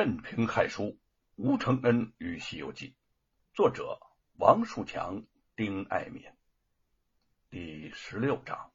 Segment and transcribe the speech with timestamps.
[0.00, 0.98] 镇平害书，
[1.36, 2.88] 吴承恩与《西游记》，
[3.52, 4.00] 作者
[4.38, 5.26] 王树强、
[5.56, 6.22] 丁爱民。
[7.50, 8.72] 第十六章：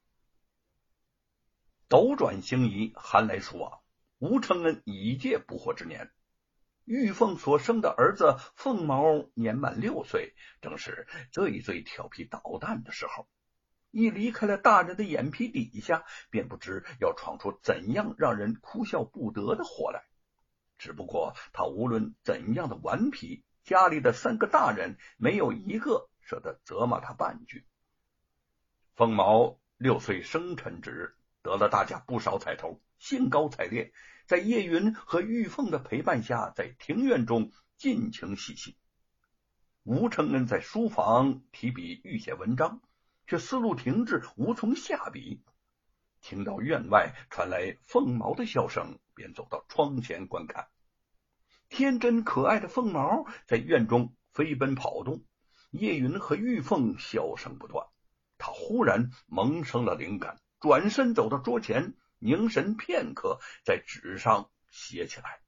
[1.88, 3.82] 斗转星移，寒来暑往。
[4.20, 6.12] 吴承恩已届不惑之年，
[6.84, 13.28] 玉凤所生的儿子凤毛年满六岁，正是最最调皮捣蛋的时候。
[13.90, 20.04] 一离开了大人的眼皮底下，便不知要闯出怎样让人哭笑不得的祸来。
[20.78, 27.66] 只不过他无论怎样的顽皮，家里的三个大人没有一个舍得责骂他半句。
[28.96, 33.94] 凤毛六岁生辰之日，得了大家不少彩头，兴高采烈，
[34.26, 38.78] 在叶云和玉凤的陪伴下，在庭院中尽情嬉戏。
[39.84, 42.82] 吴承恩在书房提笔欲写文章，
[43.28, 45.44] 却思路停滞，无从下笔。
[46.22, 48.98] 听到院外传来凤毛的笑声。
[49.16, 50.68] 便走到窗前观看，
[51.70, 55.24] 天真可爱的凤毛在院中飞奔跑动，
[55.72, 57.88] 叶云和玉凤笑声不断。
[58.38, 65.40] 他忽然萌生了灵感，转身走到桌前，凝神片刻，在纸上写起来。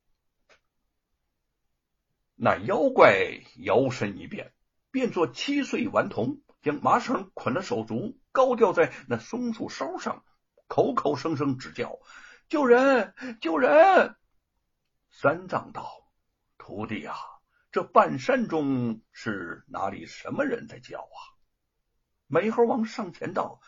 [2.33, 4.53] 那妖怪摇身一变，
[4.89, 10.23] 变作七岁顽童，将麻绳捆了手足，高吊在那松树梢上，
[10.67, 11.99] 口口声声只叫。
[12.49, 13.13] 救人！
[13.41, 14.15] 救人！
[15.11, 16.09] 三藏道
[16.57, 17.13] ：“徒弟啊，
[17.73, 21.19] 这半山中是哪里什么人在叫啊？”
[22.27, 23.59] 美猴王上前道：“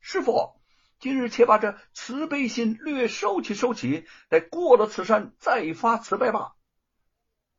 [0.00, 0.60] 师傅，
[0.98, 6.56] 今日且把这慈悲心略收起，收起，待过了此山再发慈悲吧。”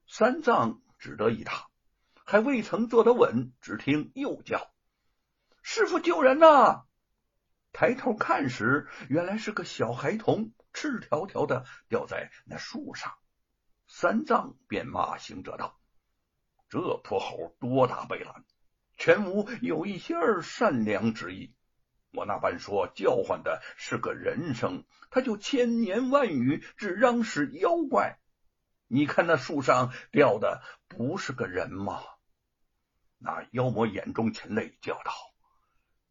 [0.07, 1.69] 三藏只得一答，
[2.23, 4.71] 还未曾坐得稳，只听又叫
[5.63, 6.83] ：“师傅救人呐！”
[7.73, 10.51] 抬头看时，原来是个小孩童。
[10.79, 13.17] 赤条条的吊在那树上，
[13.87, 15.79] 三藏便骂行者道
[16.69, 18.45] ：“这泼猴多大悲懒，
[18.95, 21.55] 全无有一些善良之意。
[22.11, 28.19] 我那般说叫唤的是个人声，他就千言万语只嚷是妖怪。
[28.85, 32.03] 你看那树上吊的不是个人吗？”
[33.17, 35.11] 那妖魔眼中噙泪，叫道。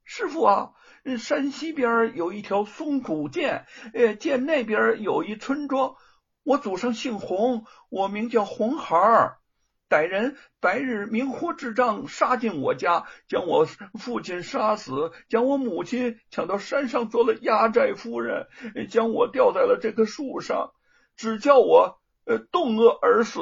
[0.07, 0.71] 师傅啊，
[1.19, 5.97] 山西边有一条松骨涧，呃，涧那边有一村庄。
[6.45, 9.39] 我祖上姓洪，我名叫红孩儿。
[9.89, 13.67] 歹人白日明火执仗，杀进我家，将我
[13.99, 18.47] 父亲杀死，将我母亲抢到山上做了压寨夫人，
[18.89, 20.73] 将我吊在了这棵树上，
[21.17, 23.41] 只叫我呃冻饿而死。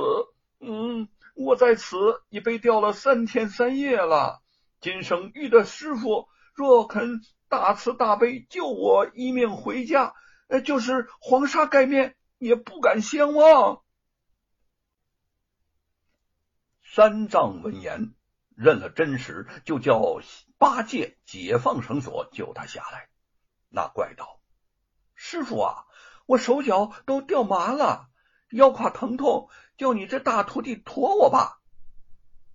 [0.61, 4.41] 嗯，我在此已被吊了三天三夜了。
[4.81, 6.29] 今生遇的师傅。
[6.55, 10.15] 若肯大慈大悲救我一命回家，
[10.65, 13.83] 就是黄沙盖面也不敢相忘。
[16.85, 18.15] 三藏闻言
[18.55, 20.21] 认了真实，就叫
[20.57, 23.09] 八戒解放绳索，救他下来。
[23.69, 24.39] 那怪道
[25.17, 25.87] ：“师傅啊，
[26.27, 28.11] 我手脚都掉麻了，
[28.53, 31.61] 腰胯疼痛，叫你这大徒弟驮我吧。”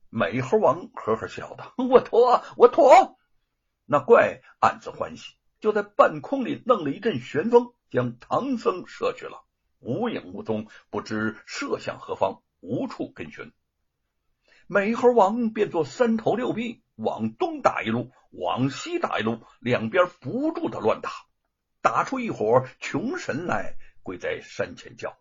[0.08, 3.18] 美猴王呵呵笑道：“我驮，我驮。”
[3.92, 9.44] 那怪暗自欢喜，就在半空里弄了一阵旋风，将唐僧射去了，
[9.80, 13.52] 无影无踪，不知射向何方，无处跟寻。
[14.68, 21.10] 美猴王变作三头六臂，往东打一路，往西打一路，两边不住的乱打，
[21.82, 23.74] 打出一伙穷神来，
[24.04, 25.18] 跪在山前叫：“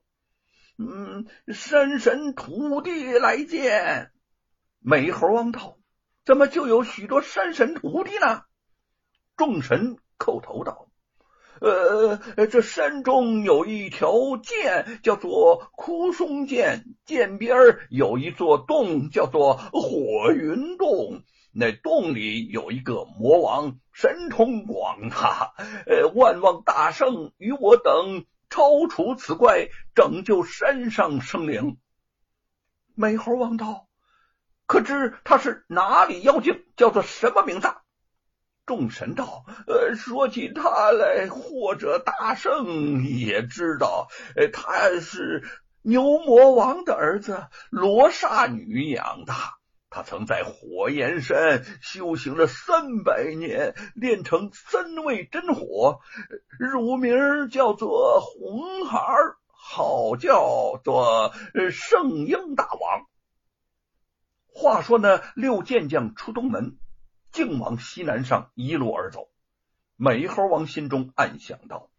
[0.77, 4.13] 嗯，山神土地来见。”
[4.79, 5.79] 美猴王道
[6.27, 8.43] ：“怎么就有许多山神土地呢？”
[9.39, 10.89] 众神叩头道
[11.63, 17.57] ：“呃，这山中有一条涧，叫做枯松涧，涧边
[17.89, 21.23] 有一座洞，叫做火云洞。
[21.53, 25.55] 那洞里有一个魔王，神通广大，
[25.87, 31.79] 呃，万望大圣与我等超除此怪，拯救山上生灵。”
[32.97, 33.87] 美猴王道
[34.67, 36.65] ：“可知他是哪里妖精？
[36.77, 37.69] 叫做什么名字？”
[38.69, 45.43] 众神道：“呃，说起他来，或者大圣也知道，呃，他是
[45.83, 49.33] 牛魔王的儿子，罗刹女养的。
[49.91, 56.01] 他曾在火焰山修行了三百年，炼成三味真火，
[56.59, 61.33] 乳名叫做红孩儿，好叫做
[61.71, 63.07] 圣婴大王。
[64.53, 66.77] 话说呢，六剑将出东门。”
[67.31, 69.31] 竟往西南上一路而走，
[69.97, 71.91] 美猴王心中暗想道：“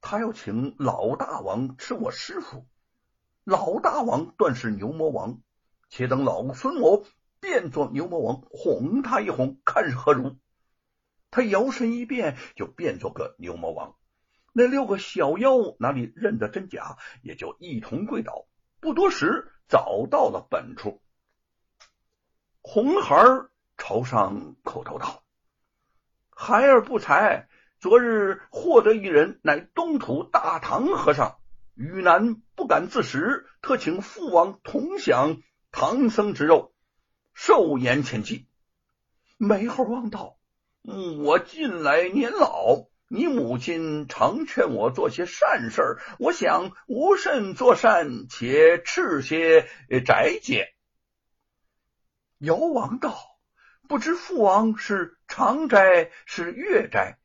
[0.00, 2.66] 他要请老大王吃我师傅，
[3.44, 5.40] 老大王断是牛魔王，
[5.88, 7.04] 且等老孙我
[7.40, 10.36] 变作牛魔王，哄他一哄，看是何如？
[11.30, 13.96] 他摇身一变，就变做个牛魔王。
[14.52, 18.46] 那六个小妖哪里认得真假，也就一同跪倒。
[18.80, 21.02] 不多时，找到了本处。
[22.62, 23.50] 红孩儿
[23.88, 25.22] 朝上叩头道
[26.34, 27.46] ：“孩儿不才，
[27.78, 31.36] 昨日获得一人，乃东土大唐和尚。
[31.76, 35.40] 与南不敢自食，特请父王同享
[35.70, 36.74] 唐僧之肉，
[37.32, 38.48] 寿延千计。”
[39.38, 40.36] 美猴王道
[41.22, 49.68] ：“我近来年老。”你母亲常劝我做些善事我想无甚作善，且吃些
[50.04, 50.74] 斋戒。
[52.38, 53.16] 姚王道
[53.88, 57.18] ：“不知父王是长斋是月斋？”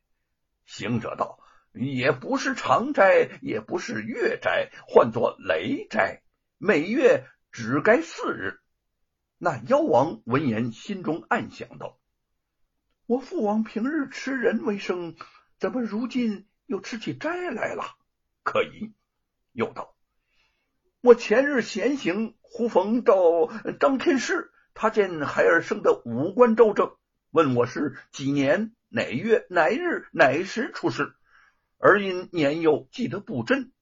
[0.64, 1.38] 行者道
[1.72, 6.22] ：“也不是长斋，也不是月斋，唤作雷斋，
[6.58, 8.60] 每月只该四日。”
[9.38, 11.98] 那妖王闻言，心中暗想道
[13.06, 15.16] ：“我父王平日吃人为生。”
[15.58, 17.84] 怎么如今又吃起斋来了？
[18.42, 18.92] 可疑。
[19.52, 19.94] 又道
[21.00, 23.14] ：“我前日闲行，忽逢到
[23.78, 26.96] 张天师，他见孩儿生得五官周正，
[27.30, 31.14] 问我是几年哪月哪日哪时出世，
[31.78, 33.72] 而因年幼记得不真，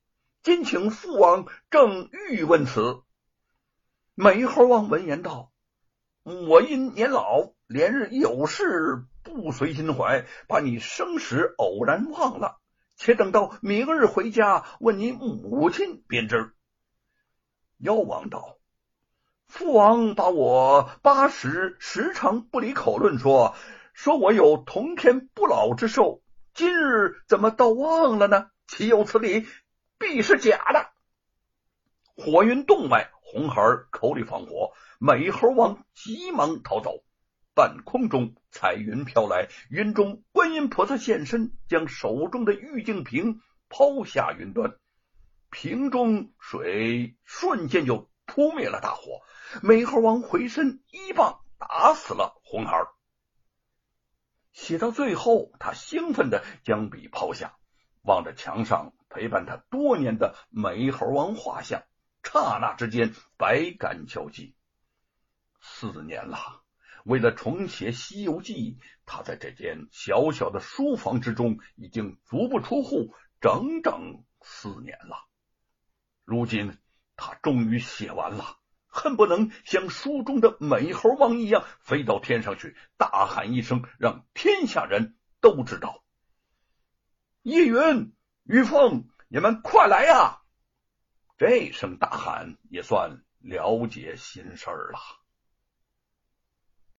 [0.42, 3.02] 今请父王正欲问此。”
[4.14, 5.52] 美猴王闻言道
[6.22, 12.58] ：“我因年老，连日有事。”不随心怀，把你生时偶然忘了，
[12.96, 16.54] 且等到明日回家问你母亲便知。
[17.76, 18.56] 妖王道
[19.50, 23.56] ：“父王把我八十时常不离口论说，
[23.92, 26.22] 说我有同天不老之寿，
[26.54, 28.48] 今日怎么倒忘了呢？
[28.68, 29.48] 岂有此理！
[29.98, 30.90] 必是假的。”
[32.16, 33.60] 火云洞外，红孩
[33.90, 37.02] 口里放火，美猴王急忙逃走。
[37.52, 44.76] 半空中彩云飘来，云中观音菩萨现身，将手中的玉净瓶抛下云端，
[45.50, 49.20] 瓶中水瞬间就扑灭了大火。
[49.62, 52.88] 美猴王回身一棒打死了红孩儿。
[54.52, 57.56] 写到最后，他兴奋的将笔抛下，
[58.02, 61.82] 望着墙上陪伴他多年的美猴王画像，
[62.22, 64.54] 刹那之间百感交集。
[65.60, 66.62] 四年了。
[67.04, 75.16] 为了重写《西游记》，他在这间小小的书房之中已经足不出户整整四年了。
[76.26, 76.76] 如今
[77.16, 78.58] 他终于写完了，
[78.90, 86.02] 恨不能像书中的美猴王一样飞到天上去，大喊一声，让天下人都知道
[87.42, 88.12] ：“叶云、
[88.44, 90.42] 玉凤，你们快来呀！”
[91.38, 94.98] 这声大喊也算了解心事儿了。